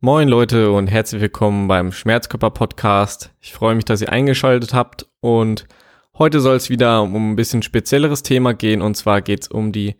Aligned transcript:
Moin 0.00 0.28
Leute 0.28 0.70
und 0.70 0.86
herzlich 0.86 1.20
willkommen 1.20 1.66
beim 1.66 1.90
Schmerzkörper 1.90 2.50
Podcast. 2.50 3.32
Ich 3.40 3.52
freue 3.52 3.74
mich, 3.74 3.84
dass 3.84 4.00
ihr 4.00 4.12
eingeschaltet 4.12 4.72
habt 4.72 5.08
und 5.18 5.66
heute 6.16 6.38
soll 6.38 6.54
es 6.54 6.70
wieder 6.70 7.02
um 7.02 7.32
ein 7.32 7.34
bisschen 7.34 7.62
spezielleres 7.62 8.22
Thema 8.22 8.54
gehen 8.54 8.80
und 8.80 8.96
zwar 8.96 9.22
geht 9.22 9.42
es 9.42 9.48
um 9.48 9.72
die 9.72 9.96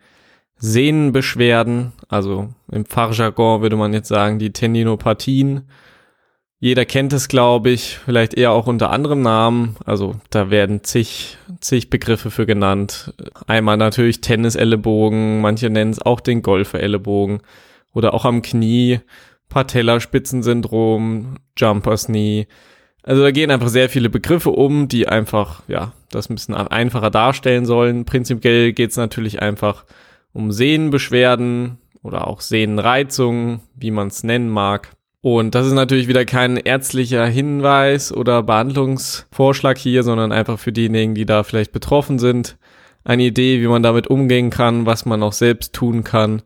Sehnenbeschwerden, 0.55 1.91
also 2.07 2.47
im 2.71 2.85
Fachjargon 2.85 3.61
würde 3.61 3.75
man 3.75 3.91
jetzt 3.91 4.07
sagen 4.07 4.39
die 4.39 4.53
Tendinopathien. 4.53 5.67
Jeder 6.59 6.85
kennt 6.85 7.11
es, 7.11 7.27
glaube 7.27 7.69
ich, 7.69 7.97
vielleicht 7.97 8.35
eher 8.35 8.51
auch 8.51 8.67
unter 8.67 8.91
anderem 8.91 9.21
Namen. 9.21 9.75
Also 9.83 10.15
da 10.29 10.49
werden 10.49 10.81
zig, 10.85 11.37
zig 11.59 11.89
Begriffe 11.89 12.31
für 12.31 12.45
genannt. 12.45 13.13
Einmal 13.47 13.75
natürlich 13.75 14.21
Tennisellebogen, 14.21 15.41
manche 15.41 15.69
nennen 15.69 15.91
es 15.91 16.01
auch 16.01 16.21
den 16.21 16.41
Golferellebogen 16.41 17.41
oder 17.93 18.13
auch 18.13 18.23
am 18.23 18.41
Knie 18.41 19.01
Patellaspitzensyndrom, 19.49 21.35
Jumpers 21.57 22.05
Knee. 22.05 22.47
Also 23.03 23.23
da 23.23 23.31
gehen 23.31 23.51
einfach 23.51 23.69
sehr 23.69 23.89
viele 23.89 24.09
Begriffe 24.09 24.51
um, 24.51 24.87
die 24.87 25.07
einfach, 25.07 25.63
ja, 25.67 25.93
das 26.11 26.29
ein 26.29 26.35
bisschen 26.35 26.55
einfacher 26.55 27.09
darstellen 27.09 27.65
sollen. 27.65 28.05
Prinzipiell 28.05 28.73
geht 28.73 28.91
es 28.91 28.97
natürlich 28.97 29.41
einfach 29.41 29.85
um 30.31 30.51
Sehnenbeschwerden 30.51 31.77
oder 32.03 32.27
auch 32.27 32.41
Sehnenreizungen, 32.41 33.61
wie 33.75 33.91
man 33.91 34.07
es 34.07 34.23
nennen 34.23 34.49
mag. 34.49 34.91
Und 35.21 35.53
das 35.53 35.67
ist 35.67 35.73
natürlich 35.73 36.07
wieder 36.07 36.23
kein 36.23 36.55
ärztlicher 36.55 37.25
Hinweis 37.25 38.13
oder 38.13 38.41
Behandlungsvorschlag 38.41 39.77
hier, 39.77 40.03
sondern 40.03 40.31
einfach 40.31 40.57
für 40.57 40.71
diejenigen, 40.71 41.13
die 41.13 41.25
da 41.25 41.43
vielleicht 41.43 41.73
betroffen 41.73 42.19
sind, 42.19 42.57
eine 43.03 43.23
Idee, 43.23 43.61
wie 43.61 43.67
man 43.67 43.83
damit 43.83 44.07
umgehen 44.07 44.49
kann, 44.49 44.85
was 44.85 45.05
man 45.05 45.21
auch 45.23 45.33
selbst 45.33 45.73
tun 45.73 46.03
kann 46.03 46.41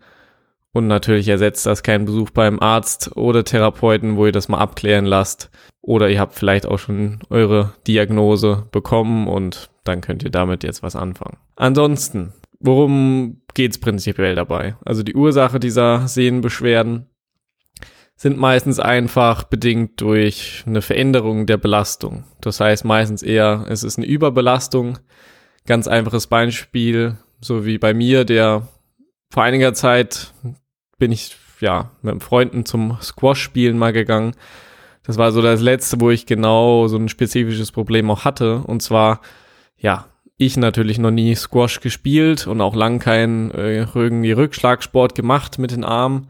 und 0.74 0.88
natürlich 0.88 1.28
ersetzt 1.28 1.68
das 1.68 1.84
keinen 1.84 2.06
Besuch 2.06 2.32
beim 2.32 2.60
Arzt 2.60 3.16
oder 3.16 3.44
Therapeuten, 3.44 4.18
wo 4.18 4.26
ihr 4.26 4.32
das 4.32 4.50
mal 4.50 4.58
abklären 4.58 5.06
lasst. 5.06 5.52
Oder 5.82 6.10
ihr 6.10 6.20
habt 6.20 6.34
vielleicht 6.34 6.66
auch 6.66 6.80
schon 6.80 7.20
eure 7.30 7.74
Diagnose 7.86 8.68
bekommen 8.72 9.28
und 9.28 9.70
dann 9.84 10.02
könnt 10.02 10.24
ihr 10.24 10.32
damit 10.32 10.64
jetzt 10.64 10.82
was 10.82 10.96
anfangen. 10.96 11.38
Ansonsten, 11.56 12.34
worum 12.60 13.42
geht's 13.54 13.78
prinzipiell 13.78 14.34
dabei? 14.34 14.76
Also 14.84 15.04
die 15.04 15.14
Ursache 15.14 15.60
dieser 15.60 16.08
Sehnenbeschwerden 16.08 17.08
sind 18.16 18.40
meistens 18.40 18.80
einfach 18.80 19.44
bedingt 19.44 20.02
durch 20.02 20.64
eine 20.66 20.82
Veränderung 20.82 21.46
der 21.46 21.58
Belastung. 21.58 22.24
Das 22.42 22.60
heißt 22.60 22.86
meistens 22.86 23.22
eher, 23.22 23.66
es 23.70 23.84
ist 23.84 23.98
eine 23.98 24.08
Überbelastung. 24.08 25.00
Ganz 25.68 25.88
einfaches 25.88 26.28
Beispiel, 26.28 27.18
so 27.42 27.66
wie 27.66 27.78
bei 27.78 27.94
mir, 27.94 28.26
der 28.26 28.68
vor 29.30 29.44
einiger 29.44 29.74
Zeit 29.74 30.34
bin 31.04 31.12
ich 31.12 31.36
ja 31.60 31.92
mit 32.02 32.24
Freunden 32.24 32.64
zum 32.64 32.98
Squash-Spielen 33.02 33.78
mal 33.78 33.92
gegangen. 33.92 34.36
Das 35.06 35.18
war 35.18 35.34
so 35.34 35.42
das 35.42 35.60
letzte, 35.60 36.00
wo 36.00 36.12
ich 36.12 36.26
genau 36.26 36.88
so 36.88 36.96
ein 36.96 37.10
spezifisches 37.10 37.74
Problem 37.74 38.10
auch 38.10 38.24
hatte. 38.24 38.60
Und 38.60 38.82
zwar, 38.82 39.20
ja, 39.76 40.06
ich 40.38 40.56
natürlich 40.56 41.00
noch 41.00 41.12
nie 41.12 41.36
Squash 41.36 41.82
gespielt 41.82 42.48
und 42.48 42.62
auch 42.62 42.74
lang 42.74 43.00
keinen 43.00 43.52
äh, 43.52 43.86
irgendwie 43.94 44.32
Rückschlagsport 44.32 45.14
gemacht 45.14 45.60
mit 45.60 45.72
den 45.72 45.84
Armen. 45.84 46.30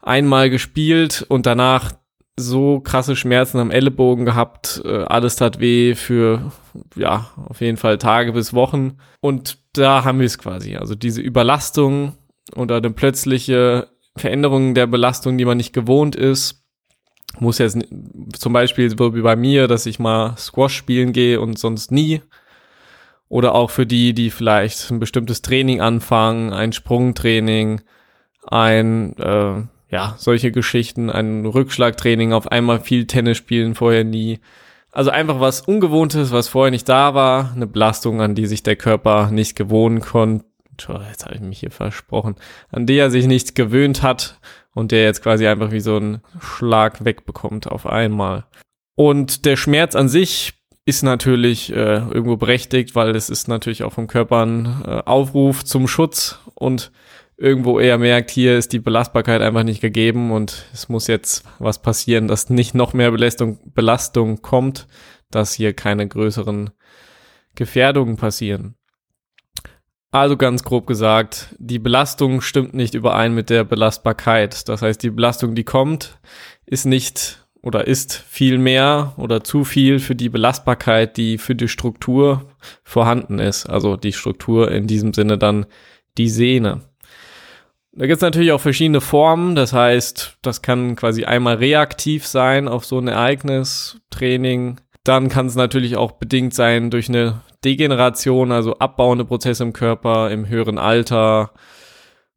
Einmal 0.00 0.48
gespielt 0.48 1.26
und 1.28 1.44
danach 1.44 1.92
so 2.38 2.80
krasse 2.80 3.16
Schmerzen 3.16 3.58
am 3.58 3.70
Ellenbogen 3.70 4.24
gehabt, 4.24 4.80
äh, 4.82 5.02
alles 5.02 5.36
tat 5.36 5.60
weh 5.60 5.94
für, 5.94 6.52
ja, 6.96 7.28
auf 7.36 7.60
jeden 7.60 7.76
Fall 7.76 7.98
Tage 7.98 8.32
bis 8.32 8.54
Wochen. 8.54 8.96
Und 9.20 9.58
da 9.74 10.04
haben 10.04 10.20
wir 10.20 10.26
es 10.26 10.38
quasi. 10.38 10.76
Also 10.76 10.94
diese 10.94 11.20
Überlastung 11.20 12.14
oder 12.56 12.76
eine 12.76 12.90
plötzliche 12.90 13.88
Veränderung 14.16 14.74
der 14.74 14.86
Belastung, 14.86 15.38
die 15.38 15.44
man 15.44 15.56
nicht 15.56 15.72
gewohnt 15.72 16.16
ist. 16.16 16.64
Muss 17.38 17.58
jetzt 17.58 17.78
zum 18.32 18.52
Beispiel 18.52 18.90
so 18.90 19.14
wie 19.14 19.22
bei 19.22 19.36
mir, 19.36 19.68
dass 19.68 19.86
ich 19.86 19.98
mal 19.98 20.36
Squash 20.36 20.74
spielen 20.74 21.12
gehe 21.12 21.40
und 21.40 21.58
sonst 21.58 21.92
nie. 21.92 22.22
Oder 23.28 23.54
auch 23.54 23.70
für 23.70 23.86
die, 23.86 24.12
die 24.12 24.30
vielleicht 24.30 24.90
ein 24.90 24.98
bestimmtes 24.98 25.40
Training 25.40 25.80
anfangen, 25.80 26.52
ein 26.52 26.72
Sprungtraining, 26.72 27.82
ein, 28.44 29.16
äh, 29.18 29.62
ja, 29.90 30.14
solche 30.18 30.50
Geschichten, 30.50 31.08
ein 31.10 31.46
Rückschlagtraining, 31.46 32.32
auf 32.32 32.50
einmal 32.50 32.80
viel 32.80 33.06
Tennis 33.06 33.36
spielen, 33.36 33.76
vorher 33.76 34.02
nie. 34.02 34.40
Also 34.90 35.10
einfach 35.10 35.38
was 35.38 35.60
Ungewohntes, 35.60 36.32
was 36.32 36.48
vorher 36.48 36.72
nicht 36.72 36.88
da 36.88 37.14
war, 37.14 37.52
eine 37.54 37.68
Belastung, 37.68 38.20
an 38.20 38.34
die 38.34 38.46
sich 38.46 38.64
der 38.64 38.74
Körper 38.74 39.30
nicht 39.30 39.54
gewohnen 39.54 40.00
konnte 40.00 40.49
jetzt 40.88 41.24
habe 41.24 41.34
ich 41.34 41.40
mich 41.40 41.60
hier 41.60 41.70
versprochen, 41.70 42.36
an 42.70 42.86
die 42.86 42.96
er 42.96 43.10
sich 43.10 43.26
nicht 43.26 43.54
gewöhnt 43.54 44.02
hat 44.02 44.38
und 44.74 44.92
der 44.92 45.04
jetzt 45.04 45.22
quasi 45.22 45.46
einfach 45.46 45.72
wie 45.72 45.80
so 45.80 45.96
ein 45.96 46.22
Schlag 46.40 47.04
wegbekommt 47.04 47.66
auf 47.66 47.86
einmal. 47.86 48.46
Und 48.94 49.44
der 49.44 49.56
Schmerz 49.56 49.94
an 49.94 50.08
sich 50.08 50.54
ist 50.84 51.02
natürlich 51.02 51.72
äh, 51.72 51.98
irgendwo 51.98 52.36
berechtigt, 52.36 52.94
weil 52.94 53.14
es 53.14 53.30
ist 53.30 53.48
natürlich 53.48 53.84
auch 53.84 53.92
vom 53.92 54.06
Körper 54.06 54.44
ein 54.44 54.82
äh, 54.84 55.02
Aufruf 55.04 55.64
zum 55.64 55.86
Schutz 55.86 56.40
und 56.54 56.90
irgendwo 57.36 57.80
eher 57.80 57.96
merkt, 57.96 58.30
hier 58.30 58.58
ist 58.58 58.72
die 58.72 58.78
Belastbarkeit 58.78 59.40
einfach 59.40 59.62
nicht 59.62 59.80
gegeben 59.80 60.30
und 60.30 60.66
es 60.72 60.88
muss 60.88 61.06
jetzt 61.06 61.44
was 61.58 61.80
passieren, 61.80 62.28
dass 62.28 62.50
nicht 62.50 62.74
noch 62.74 62.92
mehr 62.92 63.10
Belastung, 63.10 63.58
Belastung 63.72 64.42
kommt, 64.42 64.86
dass 65.30 65.54
hier 65.54 65.72
keine 65.72 66.06
größeren 66.06 66.70
Gefährdungen 67.54 68.16
passieren. 68.16 68.74
Also 70.12 70.36
ganz 70.36 70.64
grob 70.64 70.88
gesagt, 70.88 71.54
die 71.58 71.78
Belastung 71.78 72.40
stimmt 72.40 72.74
nicht 72.74 72.94
überein 72.94 73.32
mit 73.32 73.48
der 73.48 73.62
Belastbarkeit. 73.62 74.68
Das 74.68 74.82
heißt, 74.82 75.02
die 75.02 75.10
Belastung, 75.10 75.54
die 75.54 75.62
kommt, 75.62 76.18
ist 76.66 76.84
nicht 76.84 77.46
oder 77.62 77.86
ist 77.86 78.14
viel 78.28 78.58
mehr 78.58 79.12
oder 79.18 79.44
zu 79.44 79.64
viel 79.64 80.00
für 80.00 80.16
die 80.16 80.28
Belastbarkeit, 80.28 81.16
die 81.16 81.38
für 81.38 81.54
die 81.54 81.68
Struktur 81.68 82.50
vorhanden 82.82 83.38
ist. 83.38 83.66
Also 83.66 83.96
die 83.96 84.12
Struktur 84.12 84.72
in 84.72 84.88
diesem 84.88 85.12
Sinne 85.12 85.38
dann 85.38 85.66
die 86.18 86.28
Sehne. 86.28 86.80
Da 87.92 88.06
gibt 88.06 88.16
es 88.16 88.22
natürlich 88.22 88.52
auch 88.52 88.60
verschiedene 88.60 89.00
Formen. 89.00 89.54
Das 89.54 89.72
heißt, 89.72 90.38
das 90.42 90.62
kann 90.62 90.96
quasi 90.96 91.24
einmal 91.24 91.56
reaktiv 91.56 92.26
sein 92.26 92.66
auf 92.66 92.84
so 92.84 92.98
ein 92.98 93.08
Ereignis, 93.08 94.00
Training. 94.10 94.80
Dann 95.04 95.28
kann 95.28 95.46
es 95.46 95.54
natürlich 95.54 95.96
auch 95.96 96.12
bedingt 96.12 96.54
sein 96.54 96.90
durch 96.90 97.08
eine 97.08 97.40
Degeneration, 97.64 98.52
also 98.52 98.78
abbauende 98.78 99.24
Prozesse 99.24 99.62
im 99.62 99.72
Körper 99.72 100.30
im 100.30 100.48
höheren 100.48 100.78
Alter 100.78 101.52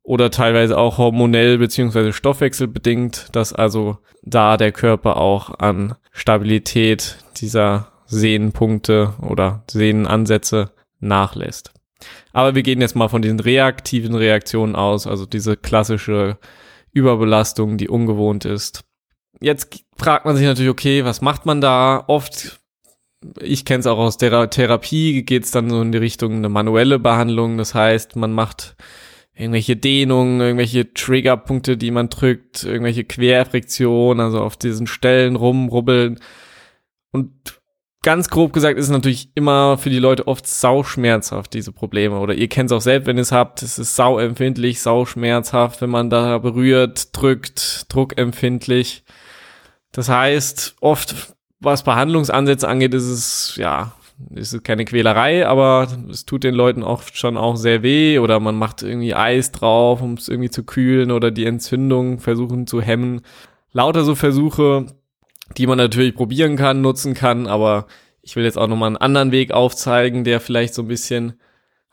oder 0.01 0.31
teilweise 0.31 0.78
auch 0.78 0.97
hormonell 0.97 1.57
beziehungsweise 1.57 2.13
stoffwechselbedingt, 2.13 3.28
dass 3.34 3.53
also 3.53 3.97
da 4.22 4.57
der 4.57 4.72
Körper 4.72 5.18
auch 5.18 5.59
an 5.59 5.96
Stabilität 6.12 7.18
dieser 7.38 7.91
Sehnenpunkte 8.06 9.13
oder 9.22 9.63
Sehnenansätze 9.69 10.72
nachlässt. 11.00 11.72
Aber 12.34 12.56
wir 12.56 12.63
gehen 12.63 12.81
jetzt 12.81 12.96
mal 12.96 13.07
von 13.07 13.22
diesen 13.22 13.40
reaktiven 13.40 14.16
Reaktionen 14.16 14.75
aus, 14.75 15.07
also 15.07 15.25
diese 15.25 15.56
klassische 15.56 16.38
Überbelastung, 16.91 17.78
die 17.78 17.90
ungewohnt 17.90 18.46
ist. 18.46 18.84
Jetzt 19.40 19.84
fragt 19.98 20.26
man 20.26 20.36
sich 20.36 20.46
natürlich, 20.46 20.72
okay, 20.72 21.04
was 21.04 21.22
macht 21.22 21.46
man 21.46 21.62
da? 21.62 22.04
Oft 22.08 22.60
ich 23.42 23.66
kenne 23.66 23.80
es 23.80 23.88
auch 23.88 23.98
aus 23.98 24.18
der 24.18 24.50
Therapie, 24.50 25.24
geht 25.24 25.46
es 25.46 25.52
dann 25.52 25.70
so 25.70 25.82
in 25.82 25.92
die 25.92 25.98
Richtung 25.98 26.34
eine 26.34 26.50
manuelle 26.50 27.00
Behandlung. 27.00 27.58
Das 27.58 27.74
heißt, 27.74 28.16
man 28.16 28.34
macht 28.34 28.76
irgendwelche 29.36 29.76
Dehnungen, 29.76 30.42
irgendwelche 30.42 30.94
Triggerpunkte, 30.94 31.78
die 31.78 31.92
man 31.92 32.10
drückt, 32.10 32.64
irgendwelche 32.64 33.04
Querfriktionen, 33.04 34.24
also 34.24 34.42
auf 34.42 34.58
diesen 34.58 34.88
Stellen 34.88 35.36
rumrubbeln. 35.36 36.20
Und 37.12 37.32
ganz 38.04 38.30
grob 38.30 38.54
gesagt 38.54 38.78
ist 38.78 38.86
es 38.86 38.92
natürlich 38.92 39.30
immer 39.36 39.78
für 39.78 39.90
die 39.90 40.00
Leute 40.00 40.28
oft 40.28 40.48
sauschmerzhaft, 40.48 41.54
diese 41.54 41.72
Probleme. 41.72 42.20
Oder 42.20 42.36
ihr 42.36 42.48
kennt 42.48 42.72
es 42.72 42.78
auch 42.78 42.82
selbst, 42.82 43.08
wenn 43.08 43.18
ihr 43.18 43.22
es 43.22 43.32
habt. 43.32 43.64
Es 43.64 43.80
ist 43.80 43.96
sauempfindlich, 43.96 44.82
sauschmerzhaft, 44.82 45.82
wenn 45.82 45.90
man 45.90 46.10
da 46.10 46.38
berührt, 46.38 47.10
drückt, 47.18 47.92
druckempfindlich. 47.92 49.03
Das 49.93 50.09
heißt, 50.09 50.75
oft 50.81 51.35
was 51.61 51.84
Behandlungsansätze 51.84 52.67
angeht, 52.67 52.93
ist 52.93 53.07
es, 53.07 53.55
ja, 53.55 53.93
ist 54.35 54.53
es 54.53 54.63
keine 54.63 54.85
Quälerei, 54.85 55.47
aber 55.47 55.87
es 56.09 56.25
tut 56.25 56.43
den 56.43 56.55
Leuten 56.55 56.84
oft 56.84 57.17
schon 57.17 57.37
auch 57.37 57.55
sehr 57.55 57.84
weh 57.84 58.19
oder 58.19 58.40
man 58.40 58.55
macht 58.55 58.84
irgendwie 58.84 59.16
Eis 59.16 59.51
drauf, 59.51 60.01
um 60.01 60.16
es 60.16 60.28
irgendwie 60.28 60.49
zu 60.49 60.63
kühlen 60.63 61.11
oder 61.11 61.31
die 61.31 61.45
Entzündung 61.45 62.19
versuchen 62.19 62.67
zu 62.67 62.81
hemmen. 62.81 63.22
Lauter 63.72 64.03
so 64.03 64.16
Versuche, 64.16 64.87
die 65.57 65.67
man 65.67 65.78
natürlich 65.78 66.16
probieren 66.16 66.57
kann, 66.57 66.81
nutzen 66.81 67.13
kann, 67.13 67.47
aber 67.47 67.85
ich 68.22 68.35
will 68.35 68.43
jetzt 68.43 68.57
auch 68.57 68.67
nochmal 68.67 68.87
einen 68.87 68.97
anderen 68.97 69.31
Weg 69.31 69.51
aufzeigen, 69.51 70.23
der 70.23 70.40
vielleicht 70.40 70.73
so 70.73 70.81
ein 70.81 70.87
bisschen 70.87 71.40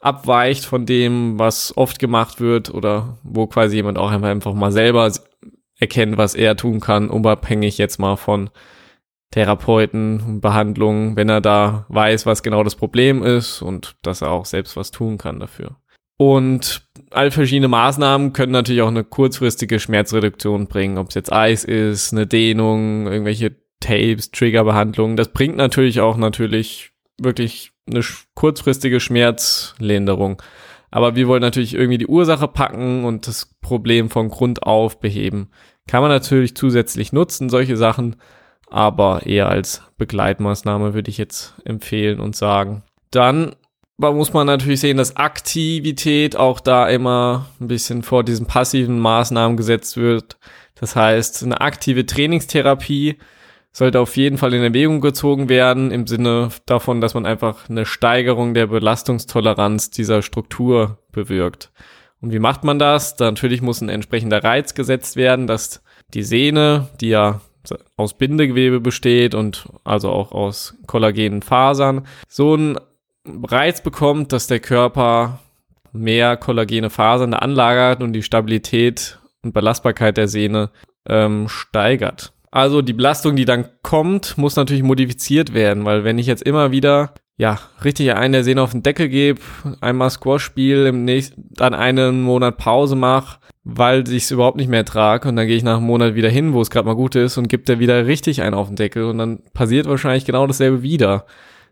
abweicht 0.00 0.64
von 0.64 0.86
dem, 0.86 1.38
was 1.38 1.76
oft 1.76 1.98
gemacht 1.98 2.40
wird 2.40 2.72
oder 2.72 3.18
wo 3.22 3.46
quasi 3.46 3.76
jemand 3.76 3.98
auch 3.98 4.10
einfach 4.10 4.54
mal 4.54 4.72
selber 4.72 5.10
erkennt, 5.80 6.16
was 6.16 6.34
er 6.34 6.56
tun 6.56 6.80
kann, 6.80 7.10
unabhängig 7.10 7.78
jetzt 7.78 7.98
mal 7.98 8.16
von 8.16 8.50
Therapeuten, 9.30 10.40
Behandlungen, 10.40 11.16
wenn 11.16 11.28
er 11.28 11.40
da 11.40 11.86
weiß, 11.88 12.26
was 12.26 12.42
genau 12.42 12.64
das 12.64 12.74
Problem 12.74 13.22
ist 13.22 13.62
und 13.62 13.96
dass 14.02 14.22
er 14.22 14.30
auch 14.30 14.44
selbst 14.44 14.76
was 14.76 14.90
tun 14.90 15.18
kann 15.18 15.40
dafür. 15.40 15.76
Und 16.16 16.86
all 17.12 17.30
verschiedene 17.30 17.68
Maßnahmen 17.68 18.32
können 18.32 18.52
natürlich 18.52 18.82
auch 18.82 18.88
eine 18.88 19.04
kurzfristige 19.04 19.80
Schmerzreduktion 19.80 20.66
bringen, 20.66 20.98
ob 20.98 21.08
es 21.08 21.14
jetzt 21.14 21.32
Eis 21.32 21.64
ist, 21.64 22.12
eine 22.12 22.26
Dehnung, 22.26 23.06
irgendwelche 23.06 23.56
Tapes, 23.80 24.30
Triggerbehandlungen. 24.30 25.16
Das 25.16 25.32
bringt 25.32 25.56
natürlich 25.56 26.00
auch 26.00 26.16
natürlich 26.16 26.92
wirklich 27.18 27.72
eine 27.88 28.02
kurzfristige 28.34 29.00
Schmerzlinderung. 29.00 30.42
Aber 30.90 31.14
wir 31.16 31.28
wollen 31.28 31.40
natürlich 31.40 31.74
irgendwie 31.74 31.98
die 31.98 32.06
Ursache 32.06 32.48
packen 32.48 33.04
und 33.04 33.26
das 33.26 33.54
Problem 33.60 34.10
von 34.10 34.28
Grund 34.28 34.64
auf 34.64 35.00
beheben. 35.00 35.50
Kann 35.88 36.02
man 36.02 36.10
natürlich 36.10 36.54
zusätzlich 36.54 37.12
nutzen, 37.12 37.48
solche 37.48 37.76
Sachen, 37.76 38.16
aber 38.68 39.26
eher 39.26 39.48
als 39.48 39.82
Begleitmaßnahme 39.98 40.94
würde 40.94 41.10
ich 41.10 41.18
jetzt 41.18 41.54
empfehlen 41.64 42.20
und 42.20 42.36
sagen. 42.36 42.84
Dann 43.10 43.56
muss 43.98 44.32
man 44.32 44.46
natürlich 44.46 44.80
sehen, 44.80 44.96
dass 44.96 45.16
Aktivität 45.16 46.36
auch 46.36 46.60
da 46.60 46.88
immer 46.88 47.46
ein 47.60 47.68
bisschen 47.68 48.02
vor 48.02 48.24
diesen 48.24 48.46
passiven 48.46 48.98
Maßnahmen 48.98 49.56
gesetzt 49.56 49.96
wird. 49.96 50.38
Das 50.74 50.96
heißt, 50.96 51.42
eine 51.42 51.60
aktive 51.60 52.06
Trainingstherapie 52.06 53.18
sollte 53.72 54.00
auf 54.00 54.16
jeden 54.16 54.38
Fall 54.38 54.54
in 54.54 54.62
Erwägung 54.62 55.00
gezogen 55.00 55.48
werden, 55.48 55.90
im 55.90 56.06
Sinne 56.06 56.48
davon, 56.66 57.00
dass 57.00 57.14
man 57.14 57.26
einfach 57.26 57.68
eine 57.68 57.84
Steigerung 57.84 58.54
der 58.54 58.68
Belastungstoleranz 58.68 59.90
dieser 59.90 60.22
Struktur 60.22 60.98
bewirkt. 61.12 61.70
Und 62.20 62.32
wie 62.32 62.38
macht 62.38 62.64
man 62.64 62.78
das? 62.78 63.16
Da 63.16 63.26
natürlich 63.26 63.62
muss 63.62 63.80
ein 63.80 63.88
entsprechender 63.88 64.44
Reiz 64.44 64.74
gesetzt 64.74 65.16
werden, 65.16 65.46
dass 65.46 65.82
die 66.12 66.22
Sehne, 66.22 66.88
die 67.00 67.08
ja 67.08 67.40
aus 67.96 68.14
Bindegewebe 68.14 68.80
besteht 68.80 69.34
und 69.34 69.68
also 69.84 70.10
auch 70.10 70.32
aus 70.32 70.74
kollagenen 70.86 71.42
Fasern, 71.42 72.06
so 72.28 72.54
einen 72.54 72.78
Reiz 73.26 73.82
bekommt, 73.82 74.32
dass 74.32 74.46
der 74.46 74.60
Körper 74.60 75.40
mehr 75.92 76.36
kollagene 76.36 76.90
Fasern 76.90 77.34
anlagert 77.34 78.02
und 78.02 78.12
die 78.12 78.22
Stabilität 78.22 79.18
und 79.42 79.52
Belastbarkeit 79.52 80.16
der 80.16 80.28
Sehne 80.28 80.70
ähm, 81.06 81.48
steigert. 81.48 82.32
Also 82.50 82.82
die 82.82 82.92
Belastung, 82.92 83.36
die 83.36 83.44
dann 83.44 83.68
kommt, 83.82 84.36
muss 84.36 84.56
natürlich 84.56 84.82
modifiziert 84.82 85.54
werden, 85.54 85.84
weil 85.84 86.04
wenn 86.04 86.18
ich 86.18 86.26
jetzt 86.26 86.42
immer 86.42 86.70
wieder 86.72 87.14
ja, 87.40 87.58
richtig 87.82 88.12
einen 88.12 88.34
der 88.34 88.44
Sehne 88.44 88.60
auf 88.60 88.72
den 88.72 88.82
Deckel 88.82 89.08
gebe, 89.08 89.40
einmal 89.80 90.10
Squash 90.10 90.44
spiele, 90.44 90.90
im 90.90 91.06
nächsten, 91.06 91.48
dann 91.48 91.72
einen 91.72 92.20
Monat 92.20 92.58
Pause 92.58 92.96
mache, 92.96 93.38
weil 93.64 94.06
ich 94.08 94.24
es 94.24 94.30
überhaupt 94.30 94.58
nicht 94.58 94.68
mehr 94.68 94.84
trage 94.84 95.26
und 95.26 95.36
dann 95.36 95.46
gehe 95.46 95.56
ich 95.56 95.62
nach 95.62 95.78
einem 95.78 95.86
Monat 95.86 96.14
wieder 96.14 96.28
hin, 96.28 96.52
wo 96.52 96.60
es 96.60 96.68
gerade 96.68 96.86
mal 96.86 96.96
gut 96.96 97.14
ist 97.14 97.38
und 97.38 97.48
gibt 97.48 97.70
der 97.70 97.78
wieder 97.78 98.06
richtig 98.06 98.42
einen 98.42 98.52
auf 98.52 98.66
den 98.66 98.76
Deckel 98.76 99.04
und 99.04 99.16
dann 99.16 99.40
passiert 99.54 99.88
wahrscheinlich 99.88 100.26
genau 100.26 100.46
dasselbe 100.46 100.82
wieder, 100.82 101.24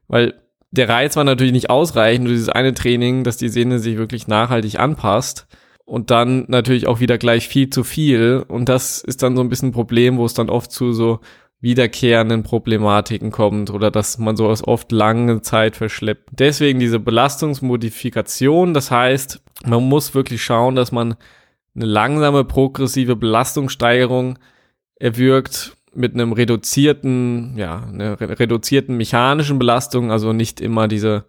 weil 0.07 0.41
der 0.71 0.89
Reiz 0.89 1.17
war 1.17 1.25
natürlich 1.25 1.53
nicht 1.53 1.69
ausreichend, 1.69 2.25
nur 2.25 2.33
dieses 2.33 2.49
eine 2.49 2.73
Training, 2.73 3.23
dass 3.23 3.37
die 3.37 3.51
Sehne 3.51 3.79
sich 3.79 3.99
wirklich 3.99 4.27
nachhaltig 4.27 4.81
anpasst 4.81 5.49
und 5.85 6.11
dann 6.11 6.47
natürlich 6.49 6.87
auch 6.87 7.01
wieder 7.01 7.19
gleich 7.19 7.47
viel 7.47 7.69
zu 7.69 7.85
viel 7.85 8.43
und 8.49 8.71
das 8.71 9.03
ist 9.03 9.23
dann 9.23 9.37
so 9.37 9.43
ein 9.43 9.51
bisschen 9.51 9.69
ein 9.69 9.73
Problem, 9.73 10.17
wo 10.17 10.25
es 10.25 10.33
dann 10.33 10.49
oft 10.49 10.73
zu 10.73 10.95
so 10.95 11.21
wiederkehrenden 11.61 12.45
Problematiken 12.45 13.33
kommt 13.33 13.71
oder 13.71 13.91
dass 13.91 14.19
man 14.19 14.37
sowas 14.37 14.67
oft 14.67 14.93
lange 14.93 15.43
Zeit 15.43 15.77
verschleppt. 15.77 16.29
Deswegen 16.33 16.79
diese 16.79 17.01
Belastungsmodifikation, 17.01 18.75
das 18.75 18.91
heißt, 18.91 19.41
man 19.67 19.89
muss 19.89 20.15
wirklich 20.15 20.43
schauen, 20.43 20.77
dass 20.77 20.93
man 20.93 21.17
eine 21.75 21.85
langsame 21.85 22.45
progressive 22.45 23.17
Belastungssteigerung 23.17 24.39
erwirkt 24.97 25.77
mit 25.95 26.15
einem 26.15 26.33
reduzierten, 26.33 27.57
ja, 27.57 27.83
einer 27.93 28.21
reduzierten 28.21 28.97
mechanischen 28.97 29.59
Belastung, 29.59 30.13
also 30.13 30.33
nicht 30.33 30.61
immer 30.61 30.87
diese 30.87 31.25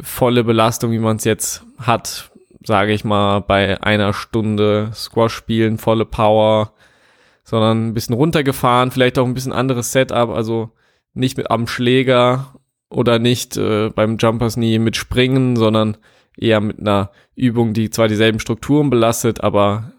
volle 0.00 0.44
Belastung, 0.44 0.92
wie 0.92 0.98
man 0.98 1.16
es 1.16 1.24
jetzt 1.24 1.64
hat, 1.78 2.30
sage 2.62 2.92
ich 2.92 3.04
mal, 3.04 3.40
bei 3.40 3.82
einer 3.82 4.12
Stunde 4.12 4.90
Squash 4.92 5.34
spielen, 5.34 5.78
volle 5.78 6.04
Power, 6.04 6.72
sondern 7.46 7.86
ein 7.86 7.94
bisschen 7.94 8.16
runtergefahren, 8.16 8.90
vielleicht 8.90 9.18
auch 9.18 9.24
ein 9.24 9.34
bisschen 9.34 9.52
anderes 9.52 9.92
Setup, 9.92 10.30
also 10.30 10.70
nicht 11.14 11.36
mit 11.36 11.48
am 11.48 11.68
Schläger 11.68 12.54
oder 12.90 13.20
nicht 13.20 13.56
äh, 13.56 13.90
beim 13.90 14.16
Jumpers 14.16 14.56
nie 14.56 14.80
mit 14.80 14.96
Springen, 14.96 15.54
sondern 15.54 15.96
eher 16.36 16.60
mit 16.60 16.80
einer 16.80 17.12
Übung, 17.36 17.72
die 17.72 17.88
zwar 17.88 18.08
dieselben 18.08 18.40
Strukturen 18.40 18.90
belastet, 18.90 19.44
aber 19.44 19.92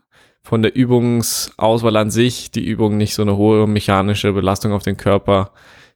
von 0.44 0.62
der 0.62 0.76
Übungsauswahl 0.76 1.96
an 1.96 2.12
sich 2.12 2.52
die 2.52 2.66
Übung 2.66 2.98
nicht 2.98 3.14
so 3.16 3.22
eine 3.22 3.38
hohe 3.38 3.66
mechanische 3.66 4.34
Belastung 4.34 4.74
auf 4.74 4.84
den 4.84 4.98
Körper 4.98 5.52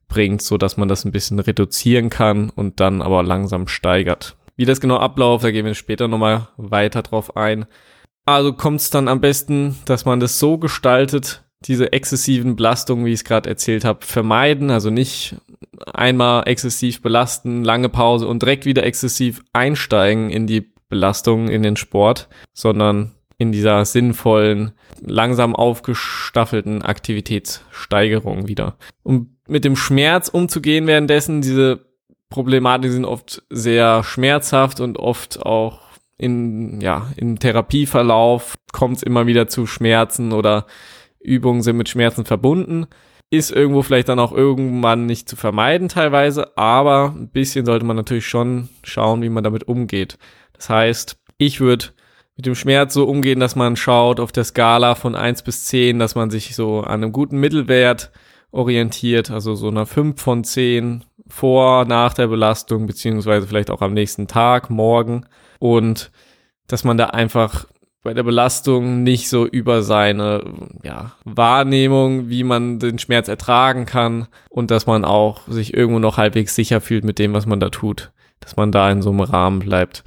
bringt, 0.08 0.42
so 0.42 0.58
dass 0.58 0.78
man 0.78 0.88
das 0.88 1.04
ein 1.04 1.12
bisschen 1.12 1.40
reduzieren 1.40 2.10
kann 2.10 2.50
und 2.50 2.80
dann 2.80 3.02
aber 3.02 3.24
langsam 3.24 3.68
steigert. 3.68 4.38
Wie 4.56 4.66
das 4.66 4.80
genau 4.80 4.98
abläuft, 4.98 5.44
da 5.44 5.52
gehen 5.52 5.66
wir 5.66 5.74
später 5.74 6.08
nochmal 6.08 6.48
weiter 6.56 7.02
drauf 7.02 7.36
ein. 7.36 7.66
Also 8.26 8.54
kommt 8.54 8.82
es 8.82 8.90
dann 8.90 9.08
am 9.08 9.22
besten, 9.22 9.78
dass 9.86 10.06
man 10.06 10.20
das 10.20 10.40
so 10.40 10.58
gestaltet, 10.58 11.44
diese 11.66 11.94
exzessiven 11.94 12.56
Belastungen, 12.56 13.06
wie 13.06 13.10
ich 13.10 13.20
es 13.20 13.24
gerade 13.24 13.50
erzählt 13.50 13.86
habe, 13.86 14.06
vermeiden. 14.06 14.72
Also 14.72 14.90
nicht 14.90 15.36
einmal 15.94 16.44
exzessiv 16.48 17.02
belasten, 17.02 17.64
lange 17.64 17.90
Pause 17.90 18.28
und 18.28 18.42
direkt 18.42 18.66
wieder 18.66 18.84
exzessiv 18.84 19.44
einsteigen 19.54 20.30
in 20.30 20.48
die 20.48 20.72
Belastung, 20.90 21.50
in 21.50 21.64
den 21.64 21.78
Sport, 21.78 22.28
sondern 22.54 23.12
in 23.38 23.52
dieser 23.52 23.86
sinnvollen, 23.86 24.72
langsam 25.02 25.56
aufgestaffelten 25.56 26.84
Aktivitätssteigerung 26.84 28.48
wieder. 28.48 28.76
Um 29.04 29.38
mit 29.48 29.66
dem 29.66 29.76
Schmerz 29.76 30.30
umzugehen 30.30 30.88
währenddessen, 30.88 31.42
diese 31.42 31.86
Problematiken 32.30 32.94
sind 32.94 33.06
oft 33.06 33.44
sehr 33.50 34.04
schmerzhaft 34.04 34.80
und 34.80 34.98
oft 34.98 35.44
auch 35.44 35.91
in, 36.22 36.80
ja, 36.82 37.08
im 37.18 37.40
Therapieverlauf 37.40 38.56
kommt 38.72 38.98
es 38.98 39.04
immer 39.04 39.26
wieder 39.26 39.48
zu 39.48 39.66
Schmerzen 39.66 40.34
oder 40.34 40.68
Übungen 41.20 41.64
sind 41.64 41.78
mit 41.78 41.90
Schmerzen 41.90 42.26
verbunden. 42.26 42.86
Ist 43.32 43.52
irgendwo 43.52 43.82
vielleicht 43.82 44.10
dann 44.10 44.20
auch 44.20 44.32
irgendwann 44.32 45.08
nicht 45.08 45.28
zu 45.28 45.36
vermeiden 45.36 45.90
teilweise, 45.90 46.58
aber 46.58 47.16
ein 47.18 47.30
bisschen 47.30 47.66
sollte 47.66 47.86
man 47.86 47.96
natürlich 47.96 48.28
schon 48.28 48.70
schauen, 48.84 49.24
wie 49.24 49.30
man 49.30 49.44
damit 49.44 49.68
umgeht. 49.68 50.20
Das 50.54 50.70
heißt, 50.70 51.18
ich 51.38 51.60
würde 51.60 51.88
mit 52.36 52.46
dem 52.46 52.56
Schmerz 52.56 52.94
so 52.94 53.06
umgehen, 53.06 53.40
dass 53.40 53.56
man 53.56 53.76
schaut 53.76 54.20
auf 54.20 54.32
der 54.32 54.44
Skala 54.44 54.94
von 54.94 55.16
eins 55.16 55.42
bis 55.42 55.66
zehn, 55.66 55.98
dass 55.98 56.14
man 56.14 56.30
sich 56.30 56.56
so 56.56 56.82
an 56.82 57.02
einem 57.02 57.14
guten 57.14 57.40
Mittelwert 57.40 58.12
orientiert, 58.52 59.32
also 59.32 59.56
so 59.56 59.70
einer 59.70 59.88
fünf 59.88 60.22
von 60.22 60.44
zehn 60.44 61.04
vor, 61.28 61.86
nach 61.86 62.14
der 62.14 62.28
Belastung, 62.28 62.86
beziehungsweise 62.86 63.48
vielleicht 63.48 63.72
auch 63.72 63.82
am 63.82 63.94
nächsten 63.94 64.28
Tag, 64.28 64.70
morgen 64.70 65.26
und 65.62 66.12
dass 66.66 66.84
man 66.84 66.98
da 66.98 67.06
einfach 67.08 67.68
bei 68.02 68.16
der 68.16 68.24
Belastung 68.24 69.04
nicht 69.04 69.30
so 69.30 69.46
über 69.46 69.84
seine 69.84 70.44
ja, 70.84 71.12
Wahrnehmung, 71.24 72.30
wie 72.30 72.44
man 72.44 72.80
den 72.80 72.98
Schmerz 72.98 73.28
ertragen 73.28 73.86
kann 73.86 74.28
und 74.50 74.72
dass 74.72 74.88
man 74.88 75.06
auch 75.06 75.48
sich 75.48 75.76
irgendwo 75.76 76.00
noch 76.00 76.18
halbwegs 76.18 76.56
sicher 76.56 76.82
fühlt 76.82 77.04
mit 77.04 77.20
dem, 77.20 77.34
was 77.34 77.46
man 77.46 77.60
da 77.60 77.70
tut, 77.70 78.12
dass 78.40 78.56
man 78.56 78.72
da 78.72 78.90
in 78.90 79.04
so 79.04 79.12
einem 79.12 79.20
Rahmen 79.20 79.60
bleibt 79.60 80.04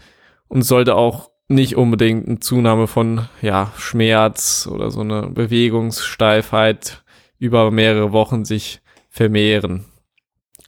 und 0.49 0.63
sollte 0.63 0.97
auch 0.97 1.31
nicht 1.47 1.77
unbedingt 1.77 2.27
eine 2.27 2.41
Zunahme 2.41 2.89
von 2.89 3.29
ja, 3.41 3.73
Schmerz 3.77 4.69
oder 4.69 4.91
so 4.91 5.03
eine 5.03 5.29
Bewegungssteifheit 5.29 7.05
über 7.39 7.71
mehrere 7.71 8.11
Wochen 8.11 8.45
sich 8.45 8.81
vermehren. 9.09 9.85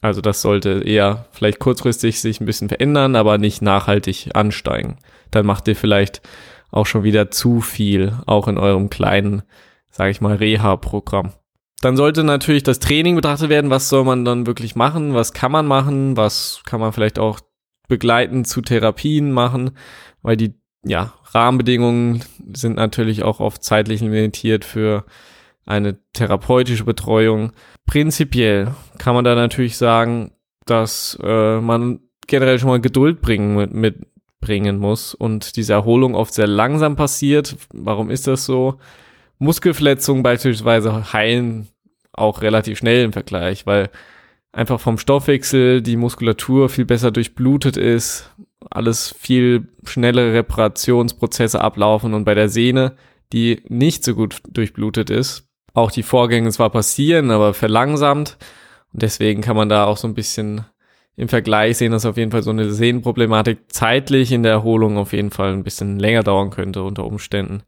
Also 0.03 0.21
das 0.21 0.43
sollte 0.43 0.83
eher 0.85 1.27
vielleicht 1.33 1.59
kurzfristig 1.59 2.21
sich 2.21 2.41
ein 2.41 2.47
bisschen 2.47 2.69
verändern, 2.69 3.17
aber 3.17 3.39
nicht 3.39 3.63
nachhaltig 3.63 4.31
ansteigen. 4.35 4.99
Dann 5.31 5.47
macht 5.47 5.67
ihr 5.69 5.77
vielleicht 5.77 6.23
auch 6.71 6.87
schon 6.87 7.03
wieder 7.03 7.31
zu 7.31 7.61
viel, 7.61 8.13
auch 8.27 8.49
in 8.49 8.59
eurem 8.59 8.91
kleinen, 8.91 9.43
sage 9.91 10.11
ich 10.11 10.21
mal, 10.21 10.37
Reha-Programm. 10.37 11.33
Dann 11.81 11.97
sollte 11.97 12.25
natürlich 12.25 12.63
das 12.63 12.79
Training 12.79 13.17
betrachtet 13.17 13.49
werden, 13.49 13.71
was 13.71 13.89
soll 13.89 14.05
man 14.05 14.25
dann 14.25 14.47
wirklich 14.47 14.77
machen, 14.77 15.15
was 15.15 15.33
kann 15.33 15.53
man 15.53 15.67
machen, 15.67 16.17
was 16.17 16.63
kann 16.65 16.81
man 16.81 16.93
vielleicht 16.93 17.19
auch 17.19 17.41
begleitend 17.89 18.49
zu 18.49 18.63
Therapien 18.63 19.33
machen, 19.33 19.73
weil 20.23 20.37
die 20.37 20.55
ja, 20.85 21.15
Rahmenbedingungen 21.33 22.25
sind 22.55 22.77
natürlich 22.77 23.23
auch 23.23 23.41
oft 23.41 23.63
zeitlich 23.63 24.01
limitiert 24.01 24.65
für 24.65 25.05
eine 25.67 25.99
therapeutische 26.13 26.85
Betreuung. 26.85 27.53
Prinzipiell 27.87 28.75
kann 28.99 29.15
man 29.15 29.25
da 29.25 29.35
natürlich 29.35 29.77
sagen, 29.77 30.33
dass 30.65 31.19
äh, 31.23 31.61
man 31.61 32.01
generell 32.27 32.59
schon 32.59 32.71
mal 32.71 32.81
Geduld 32.81 33.21
bringen 33.21 33.57
mit, 33.57 33.75
mitbringen 33.75 34.79
muss 34.79 35.15
und 35.15 35.57
diese 35.57 35.75
Erholung 35.75 36.15
oft 36.15 36.33
sehr 36.33 36.47
langsam 36.47 36.97
passiert. 36.97 37.57
Warum 37.73 38.11
ist 38.11 38.27
das 38.27 38.45
so? 38.45 38.79
Muskelverletzungen 39.39 40.23
beispielsweise 40.23 41.13
heilen 41.13 41.69
auch 42.13 42.41
relativ 42.41 42.79
schnell 42.79 43.05
im 43.05 43.13
Vergleich, 43.13 43.67
weil 43.67 43.91
einfach 44.53 44.81
vom 44.81 44.99
Stoffwechsel 44.99 45.83
die 45.83 45.97
Muskulatur 45.97 46.69
viel 46.69 46.87
besser 46.87 47.11
durchblutet 47.11 47.77
ist, 47.77 48.33
alles 48.71 49.15
viel 49.19 49.69
schnellere 49.85 50.33
Reparationsprozesse 50.33 51.61
ablaufen 51.61 52.15
und 52.15 52.25
bei 52.25 52.35
der 52.35 52.49
Sehne, 52.49 52.97
die 53.33 53.63
nicht 53.69 54.03
so 54.05 54.15
gut 54.15 54.41
durchblutet 54.49 55.11
ist, 55.11 55.47
auch 55.77 55.91
die 55.91 56.03
Vorgänge 56.03 56.51
zwar 56.51 56.71
passieren, 56.71 57.31
aber 57.31 57.55
verlangsamt. 57.55 58.39
Und 58.93 59.03
deswegen 59.03 59.43
kann 59.43 59.57
man 59.57 59.69
da 59.69 59.85
auch 59.85 59.99
so 59.99 60.09
ein 60.09 60.15
bisschen 60.15 60.65
im 61.17 61.29
Vergleich 61.29 61.79
sehen, 61.79 61.93
dass 61.93 62.07
auf 62.07 62.17
jeden 62.17 62.31
Fall 62.31 62.43
so 62.43 62.51
eine 62.51 62.71
Sehnenproblematik 62.71 63.59
zeitlich 63.69 64.33
in 64.33 64.43
der 64.43 64.53
Erholung 64.53 64.97
auf 64.99 65.13
jeden 65.13 65.31
Fall 65.31 65.53
ein 65.53 65.65
bisschen 65.65 65.99
länger 65.99 66.23
dauern 66.23 66.51
könnte 66.51 66.83
unter 66.83 67.05
Umständen. 67.05 67.63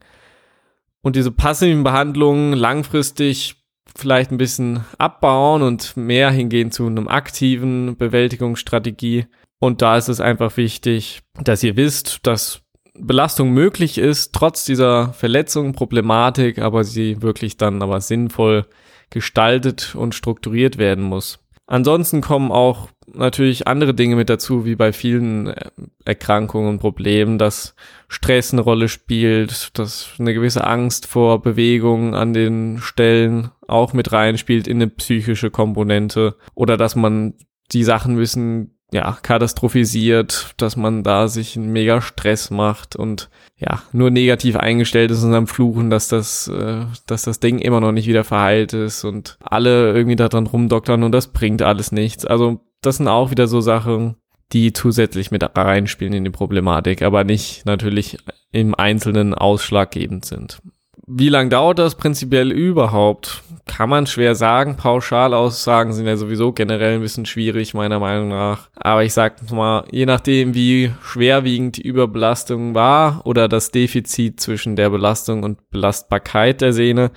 Und 1.03 1.17
diese 1.17 1.31
passiven 1.31 1.85
Behandlungen 1.85 2.55
langfristig 2.55 3.57
vielleicht 3.97 4.31
ein 4.31 4.39
bisschen 4.39 4.85
abbauen 4.99 5.63
und 5.63 5.97
mehr 5.97 6.31
hingehen 6.31 6.71
zu 6.71 6.87
einem 6.87 7.09
aktiven 7.09 7.97
Bewältigungsstrategie. 7.97 9.27
Und 9.59 9.83
da 9.83 9.97
ist 9.97 10.09
es 10.09 10.21
einfach 10.21 10.57
wichtig, 10.57 11.21
dass 11.43 11.63
ihr 11.63 11.77
wisst, 11.77 12.27
dass 12.27 12.63
Belastung 13.01 13.51
möglich 13.53 13.99
ist, 13.99 14.33
trotz 14.35 14.65
dieser 14.65 15.13
Verletzung, 15.13 15.73
Problematik, 15.73 16.59
aber 16.59 16.85
sie 16.85 17.23
wirklich 17.23 17.57
dann 17.57 17.83
aber 17.83 18.01
sinnvoll 18.01 18.67
gestaltet 19.11 19.95
und 19.95 20.15
strukturiert 20.15 20.79
werden 20.79 21.05
muss. 21.05 21.39
Ansonsten 21.67 22.23
kommen 22.23 22.51
auch 22.51 22.89
natürlich 23.13 23.67
andere 23.67 23.95
Dinge 23.95 24.17
mit 24.17 24.31
dazu, 24.31 24.65
wie 24.65 24.75
bei 24.75 24.93
vielen 24.93 25.49
äh, 25.49 25.71
Erkrankungen 26.05 26.69
und 26.71 26.79
Problemen, 26.79 27.39
dass 27.39 27.75
Stress 28.09 28.53
eine 28.53 28.63
Rolle 28.63 28.89
spielt, 28.89 29.79
dass 29.79 30.11
eine 30.19 30.33
gewisse 30.33 30.67
Angst 30.67 31.07
vor 31.07 31.43
Bewegung 31.43 32.15
an 32.15 32.33
den 32.33 32.79
Stellen 32.81 33.51
auch 33.67 33.93
mit 33.93 34.13
reinspielt 34.13 34.67
in 34.67 34.79
eine 34.79 34.89
psychische 34.89 35.51
Komponente 35.51 36.37
oder 36.55 36.77
dass 36.77 36.97
man 36.97 37.35
die 37.73 37.85
Sachen 37.85 38.15
müssen 38.15 38.78
ja, 38.91 39.19
katastrophisiert, 39.23 40.55
dass 40.57 40.77
man 40.77 41.03
da 41.03 41.29
sich 41.29 41.57
einen 41.57 41.73
mega 41.73 42.01
Stress 42.01 42.51
macht 42.51 42.97
und 42.97 43.29
ja, 43.59 43.83
nur 43.93 44.11
negativ 44.11 44.57
eingestellt 44.57 45.11
ist 45.11 45.23
und 45.25 45.35
am 45.35 45.47
Fluchen, 45.47 45.91
dass 45.91 46.09
das, 46.09 46.49
äh, 46.49 46.87
dass 47.07 47.23
das 47.23 47.41
Ding 47.41 47.59
immer 47.59 47.81
noch 47.81 47.93
nicht 47.93 48.07
wieder 48.07 48.25
verheilt 48.25 48.73
ist 48.73 49.05
und 49.05 49.37
alle 49.41 49.93
irgendwie 49.93 50.17
da 50.17 50.29
dran 50.29 50.47
rumdoktern 50.47 51.03
und 51.03 51.13
das 51.13 51.29
bringt 51.29 51.61
alles 51.63 51.93
nichts. 51.93 52.25
Also, 52.25 52.61
das 52.81 52.97
sind 52.97 53.09
auch 53.09 53.31
wieder 53.31 53.47
so 53.47 53.61
Sachen, 53.61 54.17
die 54.53 54.73
zusätzlich 54.73 55.31
mit 55.31 55.45
reinspielen 55.57 56.15
in 56.15 56.25
die 56.25 56.31
Problematik, 56.31 57.03
aber 57.03 57.25
nicht 57.25 57.67
natürlich 57.67 58.17
im 58.53 58.75
Einzelnen 58.75 59.35
ausschlaggebend 59.35 60.25
sind. 60.25 60.63
Wie 61.11 61.31
lang 61.31 61.49
dauert 61.49 61.79
das 61.79 61.95
prinzipiell 61.95 62.53
überhaupt? 62.53 63.43
Kann 63.67 63.89
man 63.89 64.07
schwer 64.07 64.35
sagen. 64.35 64.77
Pauschalaussagen 64.77 65.95
sind 65.95 66.07
ja 66.07 66.19
sowieso 66.19 66.53
generell 66.53 66.97
ein 66.97 67.01
bisschen 67.01 67.25
schwierig, 67.25 67.73
meiner 67.73 67.99
Meinung 67.99 68.29
nach. 68.29 68.69
Aber 68.75 69.05
ich 69.05 69.15
sag 69.15 69.51
mal, 69.51 69.85
je 69.91 70.05
nachdem, 70.05 70.53
wie 70.53 70.93
schwerwiegend 71.03 71.79
die 71.79 71.83
Überbelastung 71.83 72.75
war 72.75 73.23
oder 73.25 73.49
das 73.49 73.71
Defizit 73.71 74.39
zwischen 74.39 74.77
der 74.77 74.91
Belastung 74.91 75.45
und 75.45 75.71
Belastbarkeit 75.71 76.61
der 76.61 76.75
Sehne, 76.75 77.11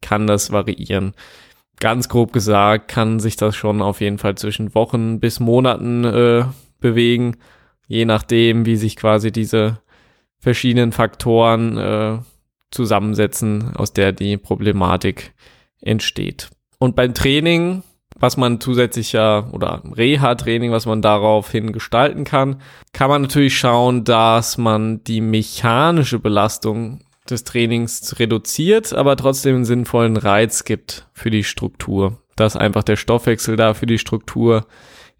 kann 0.00 0.26
das 0.26 0.50
variieren. 0.50 1.12
Ganz 1.78 2.08
grob 2.08 2.32
gesagt 2.32 2.88
kann 2.88 3.20
sich 3.20 3.36
das 3.36 3.54
schon 3.54 3.82
auf 3.82 4.00
jeden 4.00 4.16
Fall 4.16 4.36
zwischen 4.36 4.74
Wochen 4.74 5.20
bis 5.20 5.40
Monaten 5.40 6.04
äh, 6.04 6.44
bewegen, 6.80 7.36
je 7.86 8.06
nachdem, 8.06 8.64
wie 8.64 8.76
sich 8.76 8.96
quasi 8.96 9.30
diese 9.30 9.82
verschiedenen 10.38 10.92
Faktoren 10.92 11.76
äh, 11.76 12.18
zusammensetzen, 12.76 13.74
aus 13.74 13.92
der 13.92 14.12
die 14.12 14.36
Problematik 14.36 15.34
entsteht. 15.80 16.50
Und 16.78 16.94
beim 16.94 17.14
Training, 17.14 17.82
was 18.18 18.36
man 18.36 18.60
zusätzlich 18.60 19.12
ja, 19.12 19.48
oder 19.52 19.82
Reha-Training, 19.96 20.70
was 20.70 20.86
man 20.86 21.02
daraufhin 21.02 21.72
gestalten 21.72 22.24
kann, 22.24 22.60
kann 22.92 23.10
man 23.10 23.22
natürlich 23.22 23.58
schauen, 23.58 24.04
dass 24.04 24.58
man 24.58 25.02
die 25.04 25.20
mechanische 25.20 26.18
Belastung 26.18 27.00
des 27.28 27.44
Trainings 27.44 28.18
reduziert, 28.18 28.92
aber 28.92 29.16
trotzdem 29.16 29.56
einen 29.56 29.64
sinnvollen 29.64 30.16
Reiz 30.16 30.64
gibt 30.64 31.08
für 31.12 31.30
die 31.30 31.44
Struktur. 31.44 32.18
Dass 32.36 32.56
einfach 32.56 32.82
der 32.84 32.96
Stoffwechsel 32.96 33.56
da 33.56 33.74
für 33.74 33.86
die 33.86 33.98
Struktur 33.98 34.66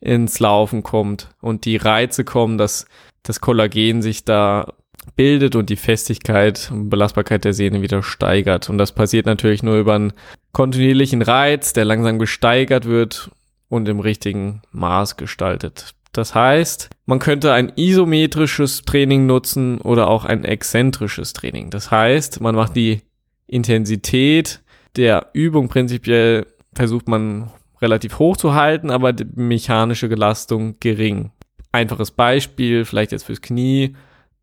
ins 0.01 0.39
Laufen 0.39 0.83
kommt 0.83 1.31
und 1.41 1.65
die 1.65 1.77
Reize 1.77 2.25
kommen, 2.25 2.59
dass 2.59 2.87
das 3.23 3.41
Kollagen 3.41 4.03
sich 4.03 4.25
da 4.25 4.75
bildet 5.15 5.57
und 5.57 5.71
die 5.71 5.77
Festigkeit 5.77 6.71
und 6.73 6.91
Belastbarkeit 6.91 7.45
der 7.45 7.53
Sehne 7.53 7.83
wieder 7.83 8.03
steigert. 8.03 8.69
Und 8.69 8.79
das 8.79 8.93
passiert 8.93 9.27
natürlich 9.27 9.63
nur 9.63 9.79
über 9.79 9.95
einen 9.95 10.13
kontinuierlichen 10.53 11.23
Reiz, 11.23 11.73
der 11.73 11.85
langsam 11.85 12.19
gesteigert 12.19 12.87
wird 12.87 13.31
und 13.69 13.89
im 13.89 14.01
richtigen 14.01 14.63
Maß 14.73 15.17
gestaltet. 15.17 15.95
Das 16.13 16.35
heißt, 16.35 16.91
man 17.05 17.19
könnte 17.19 17.53
ein 17.53 17.73
isometrisches 17.77 18.83
Training 18.83 19.27
nutzen 19.27 19.81
oder 19.81 20.09
auch 20.09 20.25
ein 20.25 20.45
exzentrisches 20.45 21.35
Training. 21.35 21.71
Das 21.71 21.91
heißt, 21.91 22.41
man 22.41 22.55
macht 22.55 22.75
die 22.75 23.03
Intensität 23.47 24.61
der 24.97 25.31
Übung 25.35 25.69
prinzipiell 25.69 26.47
versucht 26.75 27.09
man 27.09 27.51
relativ 27.81 28.19
hoch 28.19 28.37
zu 28.37 28.55
halten, 28.55 28.91
aber 28.91 29.13
die 29.13 29.27
mechanische 29.35 30.09
Belastung 30.09 30.77
gering. 30.81 31.31
Einfaches 31.73 32.11
Beispiel, 32.11 32.85
vielleicht 32.85 33.13
jetzt 33.13 33.25
fürs 33.25 33.43
Knie, 33.43 33.95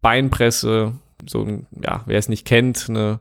Beinpresse, 0.03 0.93
so 1.25 1.41
ein, 1.41 1.65
ja, 1.81 2.03
wer 2.05 2.19
es 2.19 2.29
nicht 2.29 2.45
kennt, 2.45 2.85
eine 2.89 3.19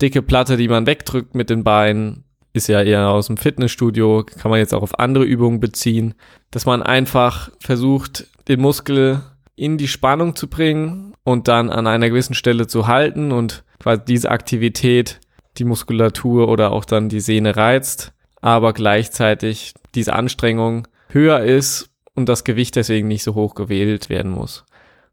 dicke 0.00 0.22
Platte, 0.22 0.56
die 0.56 0.68
man 0.68 0.86
wegdrückt 0.86 1.34
mit 1.34 1.50
den 1.50 1.64
Beinen, 1.64 2.22
ist 2.52 2.68
ja 2.68 2.82
eher 2.82 3.08
aus 3.08 3.26
dem 3.26 3.38
Fitnessstudio, 3.38 4.24
kann 4.24 4.50
man 4.50 4.60
jetzt 4.60 4.74
auch 4.74 4.82
auf 4.82 5.00
andere 5.00 5.24
Übungen 5.24 5.58
beziehen, 5.58 6.14
dass 6.50 6.66
man 6.66 6.82
einfach 6.82 7.50
versucht, 7.58 8.28
den 8.46 8.60
Muskel 8.60 9.22
in 9.56 9.78
die 9.78 9.88
Spannung 9.88 10.36
zu 10.36 10.48
bringen 10.48 11.14
und 11.24 11.48
dann 11.48 11.70
an 11.70 11.86
einer 11.86 12.10
gewissen 12.10 12.34
Stelle 12.34 12.66
zu 12.66 12.86
halten 12.86 13.32
und 13.32 13.64
quasi 13.78 14.02
diese 14.06 14.30
Aktivität 14.30 15.20
die 15.58 15.64
Muskulatur 15.64 16.48
oder 16.48 16.72
auch 16.72 16.84
dann 16.84 17.08
die 17.08 17.20
Sehne 17.20 17.56
reizt, 17.56 18.12
aber 18.40 18.72
gleichzeitig 18.72 19.74
diese 19.94 20.12
Anstrengung 20.14 20.88
höher 21.08 21.40
ist 21.40 21.90
und 22.14 22.28
das 22.28 22.44
Gewicht 22.44 22.76
deswegen 22.76 23.08
nicht 23.08 23.22
so 23.22 23.34
hoch 23.34 23.54
gewählt 23.54 24.10
werden 24.10 24.30
muss 24.30 24.64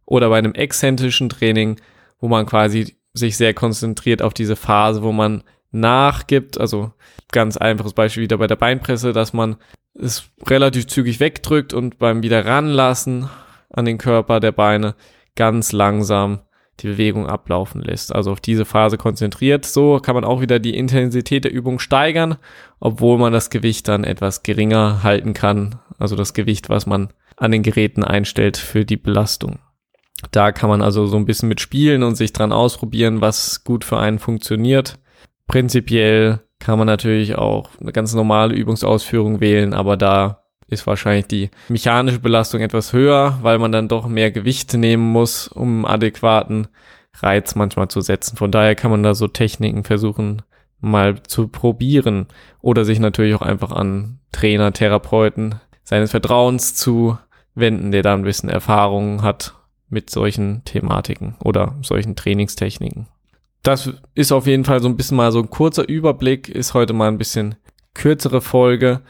oder 0.09 0.29
bei 0.29 0.39
einem 0.39 0.53
exzentrischen 0.53 1.29
Training, 1.29 1.79
wo 2.19 2.27
man 2.27 2.45
quasi 2.45 2.95
sich 3.13 3.37
sehr 3.37 3.53
konzentriert 3.53 4.21
auf 4.21 4.33
diese 4.33 4.55
Phase, 4.55 5.03
wo 5.03 5.11
man 5.11 5.43
nachgibt, 5.71 6.59
also 6.59 6.91
ganz 7.31 7.57
einfaches 7.57 7.93
Beispiel 7.93 8.23
wieder 8.23 8.39
bei 8.39 8.47
der 8.47 8.55
Beinpresse, 8.55 9.13
dass 9.13 9.33
man 9.33 9.57
es 9.93 10.31
relativ 10.47 10.87
zügig 10.87 11.19
wegdrückt 11.19 11.73
und 11.73 11.99
beim 11.99 12.23
wieder 12.23 12.43
ranlassen 12.45 13.29
an 13.69 13.85
den 13.85 13.99
Körper 13.99 14.39
der 14.39 14.51
Beine 14.51 14.95
ganz 15.35 15.71
langsam 15.71 16.39
die 16.79 16.87
Bewegung 16.87 17.27
ablaufen 17.27 17.81
lässt. 17.81 18.15
Also 18.15 18.31
auf 18.31 18.41
diese 18.41 18.65
Phase 18.65 18.97
konzentriert. 18.97 19.65
So 19.65 19.99
kann 19.99 20.15
man 20.15 20.23
auch 20.23 20.41
wieder 20.41 20.59
die 20.59 20.75
Intensität 20.75 21.43
der 21.43 21.51
Übung 21.51 21.77
steigern, 21.77 22.37
obwohl 22.79 23.19
man 23.19 23.33
das 23.33 23.51
Gewicht 23.51 23.87
dann 23.87 24.05
etwas 24.05 24.41
geringer 24.41 25.03
halten 25.03 25.33
kann. 25.33 25.79
Also 25.99 26.15
das 26.15 26.33
Gewicht, 26.33 26.69
was 26.69 26.87
man 26.87 27.09
an 27.35 27.51
den 27.51 27.63
Geräten 27.63 28.03
einstellt 28.03 28.57
für 28.57 28.85
die 28.85 28.97
Belastung. 28.97 29.59
Da 30.31 30.51
kann 30.51 30.69
man 30.69 30.81
also 30.81 31.05
so 31.07 31.17
ein 31.17 31.25
bisschen 31.25 31.49
mit 31.49 31.61
spielen 31.61 32.03
und 32.03 32.15
sich 32.15 32.33
dran 32.33 32.51
ausprobieren, 32.51 33.21
was 33.21 33.63
gut 33.63 33.85
für 33.85 33.97
einen 33.97 34.19
funktioniert. 34.19 34.99
Prinzipiell 35.47 36.41
kann 36.59 36.77
man 36.77 36.87
natürlich 36.87 37.35
auch 37.35 37.69
eine 37.79 37.91
ganz 37.91 38.13
normale 38.13 38.53
Übungsausführung 38.53 39.39
wählen, 39.39 39.73
aber 39.73 39.97
da 39.97 40.43
ist 40.67 40.85
wahrscheinlich 40.85 41.27
die 41.27 41.49
mechanische 41.69 42.19
Belastung 42.19 42.61
etwas 42.61 42.93
höher, 42.93 43.39
weil 43.41 43.57
man 43.57 43.71
dann 43.71 43.87
doch 43.87 44.07
mehr 44.07 44.31
Gewicht 44.31 44.73
nehmen 44.73 45.07
muss, 45.11 45.47
um 45.47 45.85
adäquaten 45.85 46.67
Reiz 47.21 47.55
manchmal 47.55 47.87
zu 47.87 48.01
setzen. 48.01 48.37
Von 48.37 48.51
daher 48.51 48.75
kann 48.75 48.91
man 48.91 49.01
da 49.01 49.15
so 49.15 49.27
Techniken 49.27 49.83
versuchen, 49.83 50.43
mal 50.79 51.23
zu 51.23 51.47
probieren 51.47 52.27
oder 52.61 52.85
sich 52.85 52.99
natürlich 52.99 53.35
auch 53.35 53.41
einfach 53.41 53.71
an 53.71 54.19
Trainer, 54.31 54.71
Therapeuten 54.71 55.55
seines 55.83 56.11
Vertrauens 56.11 56.75
zu 56.75 57.17
wenden, 57.55 57.91
der 57.91 58.03
da 58.03 58.13
ein 58.13 58.23
bisschen 58.23 58.49
Erfahrung 58.49 59.23
hat 59.23 59.55
mit 59.89 60.09
solchen 60.09 60.63
Thematiken 60.65 61.35
oder 61.43 61.75
solchen 61.81 62.15
Trainingstechniken. 62.15 63.07
Das 63.63 63.91
ist 64.15 64.31
auf 64.31 64.47
jeden 64.47 64.65
Fall 64.65 64.81
so 64.81 64.87
ein 64.87 64.95
bisschen 64.95 65.17
mal 65.17 65.31
so 65.31 65.39
ein 65.39 65.49
kurzer 65.49 65.87
Überblick, 65.87 66.47
ist 66.49 66.73
heute 66.73 66.93
mal 66.93 67.09
ein 67.09 67.17
bisschen 67.17 67.55
kürzere 67.93 68.41
Folge. 68.41 69.01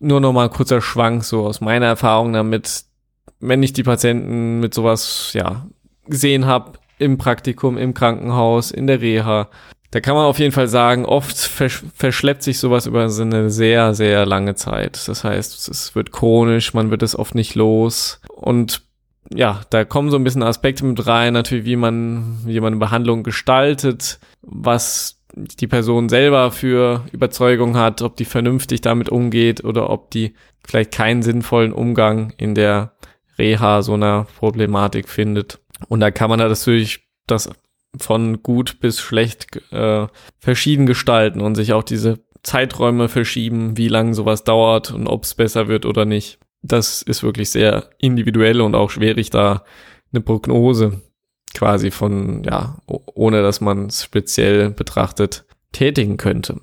Nur 0.00 0.20
noch 0.20 0.32
mal 0.32 0.44
ein 0.44 0.50
kurzer 0.50 0.80
Schwank 0.80 1.24
so 1.24 1.46
aus 1.46 1.60
meiner 1.60 1.86
Erfahrung 1.86 2.32
damit, 2.32 2.84
wenn 3.40 3.62
ich 3.62 3.72
die 3.72 3.82
Patienten 3.82 4.60
mit 4.60 4.74
sowas 4.74 5.30
ja 5.32 5.66
gesehen 6.06 6.46
habe 6.46 6.78
im 6.98 7.18
Praktikum, 7.18 7.76
im 7.78 7.94
Krankenhaus, 7.94 8.70
in 8.70 8.86
der 8.86 9.00
Reha, 9.00 9.48
da 9.90 10.00
kann 10.00 10.14
man 10.14 10.26
auf 10.26 10.38
jeden 10.38 10.52
Fall 10.52 10.68
sagen, 10.68 11.04
oft 11.04 11.36
versch 11.36 11.84
verschleppt 11.94 12.42
sich 12.42 12.58
sowas 12.58 12.86
über 12.86 13.02
eine 13.02 13.50
sehr, 13.50 13.94
sehr 13.94 14.26
lange 14.26 14.54
Zeit. 14.54 15.08
Das 15.08 15.24
heißt, 15.24 15.68
es 15.68 15.94
wird 15.94 16.12
chronisch, 16.12 16.74
man 16.74 16.90
wird 16.90 17.02
es 17.02 17.18
oft 17.18 17.34
nicht 17.34 17.54
los. 17.54 18.20
Und 18.28 18.82
ja, 19.34 19.60
da 19.70 19.84
kommen 19.84 20.10
so 20.10 20.16
ein 20.16 20.24
bisschen 20.24 20.42
Aspekte 20.42 20.84
mit 20.84 21.06
rein, 21.06 21.32
natürlich, 21.32 21.64
wie 21.64 21.76
man, 21.76 22.38
wie 22.44 22.60
man 22.60 22.74
eine 22.74 22.80
Behandlung 22.80 23.22
gestaltet, 23.22 24.18
was 24.42 25.22
die 25.34 25.66
Person 25.66 26.08
selber 26.08 26.50
für 26.50 27.04
Überzeugung 27.12 27.76
hat, 27.76 28.02
ob 28.02 28.16
die 28.16 28.24
vernünftig 28.24 28.80
damit 28.80 29.08
umgeht 29.08 29.64
oder 29.64 29.90
ob 29.90 30.10
die 30.10 30.34
vielleicht 30.66 30.92
keinen 30.92 31.22
sinnvollen 31.22 31.72
Umgang 31.72 32.32
in 32.38 32.54
der 32.54 32.96
Reha 33.38 33.82
so 33.82 33.94
einer 33.94 34.26
Problematik 34.38 35.08
findet. 35.08 35.60
Und 35.88 36.00
da 36.00 36.10
kann 36.10 36.30
man 36.30 36.38
natürlich 36.38 37.06
das 37.26 37.50
von 37.98 38.42
gut 38.42 38.80
bis 38.80 39.00
schlecht 39.00 39.56
äh, 39.72 40.06
verschieden 40.38 40.86
gestalten 40.86 41.40
und 41.40 41.54
sich 41.54 41.72
auch 41.72 41.82
diese 41.82 42.24
Zeiträume 42.42 43.08
verschieben, 43.08 43.76
wie 43.76 43.88
lange 43.88 44.14
sowas 44.14 44.44
dauert 44.44 44.92
und 44.92 45.06
ob 45.06 45.24
es 45.24 45.34
besser 45.34 45.68
wird 45.68 45.84
oder 45.84 46.04
nicht. 46.04 46.38
Das 46.66 47.02
ist 47.02 47.22
wirklich 47.22 47.50
sehr 47.50 47.90
individuell 47.98 48.60
und 48.60 48.74
auch 48.74 48.90
schwierig, 48.90 49.30
da 49.30 49.64
eine 50.12 50.20
Prognose 50.20 51.02
quasi 51.54 51.90
von, 51.90 52.42
ja, 52.44 52.78
ohne 52.86 53.42
dass 53.42 53.60
man 53.60 53.86
es 53.86 54.04
speziell 54.04 54.70
betrachtet, 54.70 55.46
tätigen 55.72 56.16
könnte. 56.16 56.60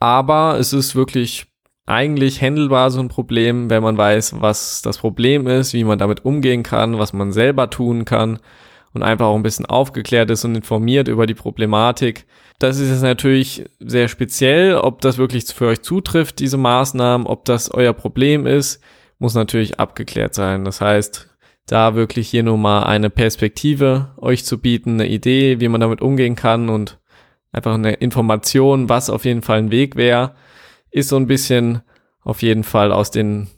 Aber 0.00 0.58
es 0.58 0.72
ist 0.72 0.94
wirklich 0.94 1.46
eigentlich 1.86 2.42
handelbar 2.42 2.90
so 2.90 3.00
ein 3.00 3.08
Problem, 3.08 3.70
wenn 3.70 3.82
man 3.82 3.96
weiß, 3.96 4.40
was 4.40 4.82
das 4.82 4.98
Problem 4.98 5.46
ist, 5.46 5.72
wie 5.72 5.84
man 5.84 5.98
damit 5.98 6.24
umgehen 6.24 6.62
kann, 6.62 6.98
was 6.98 7.12
man 7.12 7.32
selber 7.32 7.70
tun 7.70 8.04
kann 8.04 8.38
und 8.92 9.02
einfach 9.02 9.26
auch 9.26 9.36
ein 9.36 9.42
bisschen 9.42 9.66
aufgeklärt 9.66 10.30
ist 10.30 10.44
und 10.44 10.54
informiert 10.54 11.08
über 11.08 11.26
die 11.26 11.34
Problematik. 11.34 12.26
Das 12.58 12.78
ist 12.78 12.90
jetzt 12.90 13.02
natürlich 13.02 13.64
sehr 13.80 14.08
speziell, 14.08 14.76
ob 14.76 15.00
das 15.00 15.16
wirklich 15.16 15.46
für 15.46 15.68
euch 15.68 15.80
zutrifft, 15.80 16.40
diese 16.40 16.58
Maßnahmen, 16.58 17.26
ob 17.26 17.44
das 17.46 17.70
euer 17.70 17.94
Problem 17.94 18.46
ist, 18.46 18.82
muss 19.18 19.34
natürlich 19.34 19.80
abgeklärt 19.80 20.34
sein. 20.34 20.64
Das 20.64 20.80
heißt, 20.80 21.28
da 21.66 21.94
wirklich 21.94 22.28
hier 22.28 22.42
nur 22.42 22.58
mal 22.58 22.84
eine 22.84 23.10
Perspektive 23.10 24.12
euch 24.16 24.44
zu 24.44 24.58
bieten, 24.58 24.94
eine 24.94 25.08
Idee, 25.08 25.60
wie 25.60 25.68
man 25.68 25.80
damit 25.80 26.00
umgehen 26.00 26.34
kann 26.34 26.68
und 26.68 26.98
einfach 27.52 27.74
eine 27.74 27.94
Information, 27.94 28.88
was 28.88 29.10
auf 29.10 29.24
jeden 29.24 29.42
Fall 29.42 29.58
ein 29.58 29.70
Weg 29.70 29.96
wäre, 29.96 30.34
ist 30.90 31.08
so 31.08 31.16
ein 31.16 31.26
bisschen 31.26 31.82
auf 32.22 32.42
jeden 32.42 32.64
Fall 32.64 32.92
aus 32.92 33.10
den 33.10 33.48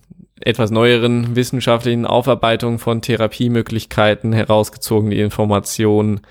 etwas 0.41 0.71
neueren 0.71 1.37
wissenschaftlichen 1.37 2.07
Aufarbeitungen 2.07 2.79
von 2.79 3.03
Therapiemöglichkeiten 3.03 4.33
herausgezogen, 4.33 5.11
die 5.11 5.21
Informationen. 5.21 6.23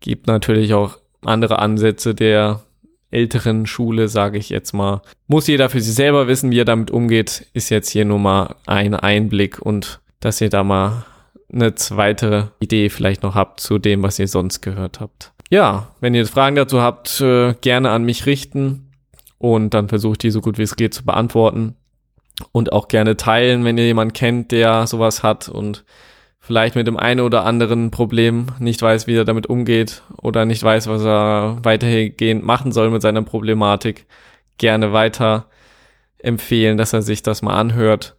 Gibt 0.00 0.26
natürlich 0.26 0.72
auch 0.72 0.98
andere 1.24 1.58
Ansätze 1.58 2.14
der 2.14 2.62
älteren 3.10 3.66
Schule, 3.66 4.08
sage 4.08 4.38
ich 4.38 4.48
jetzt 4.50 4.72
mal. 4.72 5.02
Muss 5.26 5.46
jeder 5.46 5.68
für 5.68 5.80
sich 5.80 5.94
selber 5.94 6.28
wissen, 6.28 6.50
wie 6.50 6.60
er 6.60 6.64
damit 6.64 6.90
umgeht, 6.90 7.46
ist 7.52 7.70
jetzt 7.70 7.90
hier 7.90 8.04
nur 8.04 8.18
mal 8.18 8.54
ein 8.66 8.94
Einblick 8.94 9.60
und 9.60 10.00
dass 10.20 10.40
ihr 10.40 10.50
da 10.50 10.64
mal 10.64 11.04
eine 11.52 11.74
zweite 11.74 12.52
Idee 12.60 12.88
vielleicht 12.90 13.22
noch 13.22 13.34
habt 13.34 13.60
zu 13.60 13.78
dem, 13.78 14.02
was 14.02 14.18
ihr 14.18 14.28
sonst 14.28 14.60
gehört 14.60 15.00
habt. 15.00 15.32
Ja, 15.50 15.88
wenn 16.00 16.14
ihr 16.14 16.26
Fragen 16.26 16.56
dazu 16.56 16.80
habt, 16.80 17.20
äh, 17.20 17.54
gerne 17.60 17.90
an 17.90 18.04
mich 18.04 18.26
richten 18.26 18.92
und 19.38 19.74
dann 19.74 19.88
versuche 19.88 20.12
ich 20.12 20.18
die 20.18 20.30
so 20.30 20.40
gut 20.40 20.58
wie 20.58 20.62
es 20.62 20.76
geht 20.76 20.94
zu 20.94 21.04
beantworten 21.04 21.74
und 22.52 22.72
auch 22.72 22.88
gerne 22.88 23.16
teilen, 23.16 23.64
wenn 23.64 23.76
ihr 23.76 23.86
jemanden 23.86 24.12
kennt, 24.12 24.52
der 24.52 24.86
sowas 24.86 25.22
hat 25.24 25.48
und 25.48 25.84
vielleicht 26.40 26.74
mit 26.74 26.86
dem 26.86 26.96
einen 26.96 27.20
oder 27.20 27.44
anderen 27.44 27.90
Problem 27.90 28.46
nicht 28.58 28.82
weiß, 28.82 29.06
wie 29.06 29.16
er 29.16 29.24
damit 29.24 29.46
umgeht 29.46 30.02
oder 30.20 30.44
nicht 30.44 30.62
weiß, 30.62 30.88
was 30.88 31.04
er 31.04 31.58
weitergehend 31.62 32.44
machen 32.44 32.72
soll 32.72 32.90
mit 32.90 33.02
seiner 33.02 33.22
Problematik, 33.22 34.06
gerne 34.58 34.92
weiter 34.92 35.46
empfehlen, 36.18 36.76
dass 36.76 36.92
er 36.92 37.02
sich 37.02 37.22
das 37.22 37.42
mal 37.42 37.54
anhört 37.58 38.16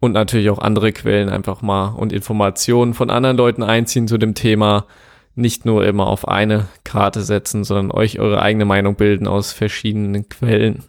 und 0.00 0.12
natürlich 0.12 0.50
auch 0.50 0.58
andere 0.58 0.92
Quellen 0.92 1.28
einfach 1.28 1.62
mal 1.62 1.88
und 1.88 2.12
Informationen 2.12 2.94
von 2.94 3.10
anderen 3.10 3.36
Leuten 3.36 3.62
einziehen 3.62 4.08
zu 4.08 4.18
dem 4.18 4.34
Thema. 4.34 4.86
Nicht 5.34 5.64
nur 5.64 5.86
immer 5.86 6.06
auf 6.06 6.26
eine 6.26 6.66
Karte 6.84 7.22
setzen, 7.22 7.64
sondern 7.64 7.92
euch 7.92 8.18
eure 8.18 8.42
eigene 8.42 8.64
Meinung 8.64 8.96
bilden 8.96 9.28
aus 9.28 9.52
verschiedenen 9.52 10.28
Quellen 10.28 10.84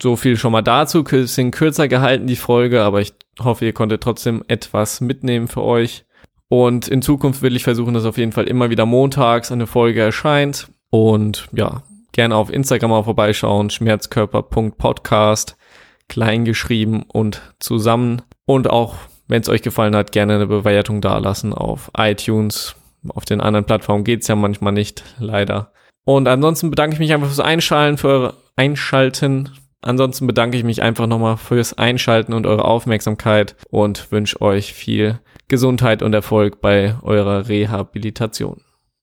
so 0.00 0.16
viel 0.16 0.36
schon 0.36 0.52
mal 0.52 0.62
dazu. 0.62 1.04
Bisschen 1.04 1.50
kürzer 1.50 1.88
gehalten 1.88 2.26
die 2.26 2.36
Folge, 2.36 2.82
aber 2.82 3.00
ich 3.00 3.14
hoffe, 3.40 3.64
ihr 3.64 3.72
konntet 3.72 4.02
trotzdem 4.02 4.42
etwas 4.48 5.00
mitnehmen 5.00 5.48
für 5.48 5.62
euch. 5.62 6.04
Und 6.48 6.88
in 6.88 7.02
Zukunft 7.02 7.42
will 7.42 7.56
ich 7.56 7.64
versuchen, 7.64 7.94
dass 7.94 8.04
auf 8.04 8.18
jeden 8.18 8.32
Fall 8.32 8.46
immer 8.46 8.70
wieder 8.70 8.86
montags 8.86 9.50
eine 9.50 9.66
Folge 9.66 10.00
erscheint. 10.00 10.68
Und 10.90 11.48
ja, 11.52 11.82
gerne 12.12 12.36
auf 12.36 12.52
Instagram 12.52 12.90
mal 12.90 13.02
vorbeischauen. 13.02 13.70
Schmerzkörper.podcast. 13.70 15.56
Klein 16.08 16.44
geschrieben 16.44 17.04
und 17.12 17.40
zusammen. 17.58 18.22
Und 18.46 18.68
auch, 18.68 18.94
wenn 19.26 19.40
es 19.40 19.48
euch 19.48 19.62
gefallen 19.62 19.96
hat, 19.96 20.12
gerne 20.12 20.34
eine 20.34 20.46
Bewertung 20.46 21.00
dalassen 21.00 21.52
auf 21.52 21.90
iTunes. 21.96 22.76
Auf 23.08 23.24
den 23.24 23.40
anderen 23.40 23.64
Plattformen 23.64 24.04
geht's 24.04 24.28
ja 24.28 24.36
manchmal 24.36 24.72
nicht, 24.72 25.02
leider. 25.18 25.72
Und 26.04 26.28
ansonsten 26.28 26.70
bedanke 26.70 26.94
ich 26.94 27.00
mich 27.00 27.12
einfach 27.12 27.28
fürs 27.28 27.40
Einschalten, 27.40 27.98
für 27.98 28.08
eure 28.08 28.34
Einschalten, 28.56 29.50
Ansonsten 29.84 30.26
bedanke 30.26 30.56
ich 30.56 30.64
mich 30.64 30.80
einfach 30.80 31.06
nochmal 31.06 31.36
fürs 31.36 31.76
Einschalten 31.76 32.32
und 32.32 32.46
eure 32.46 32.64
Aufmerksamkeit 32.64 33.54
und 33.68 34.10
wünsche 34.10 34.40
euch 34.40 34.72
viel 34.72 35.20
Gesundheit 35.48 36.02
und 36.02 36.14
Erfolg 36.14 36.60
bei 36.60 36.96
eurer 37.02 37.48
Rehabilitation. 37.48 38.62